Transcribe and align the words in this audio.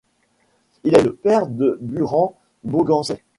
Il 0.83 0.95
est 0.97 1.03
le 1.03 1.13
père 1.13 1.45
de 1.45 1.77
Burhan 1.79 2.33
Doğançay. 2.63 3.21